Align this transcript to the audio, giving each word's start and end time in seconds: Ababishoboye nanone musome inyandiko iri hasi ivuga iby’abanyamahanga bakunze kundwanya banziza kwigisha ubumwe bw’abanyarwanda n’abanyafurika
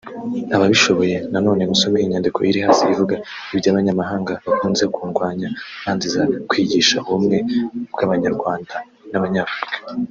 Ababishoboye 0.55 1.15
nanone 1.31 1.61
musome 1.71 1.97
inyandiko 2.01 2.39
iri 2.49 2.59
hasi 2.67 2.83
ivuga 2.93 3.15
iby’abanyamahanga 3.55 4.33
bakunze 4.47 4.83
kundwanya 4.93 5.47
banziza 5.83 6.21
kwigisha 6.49 6.97
ubumwe 7.09 7.37
bw’abanyarwanda 7.93 8.75
n’abanyafurika 9.11 9.87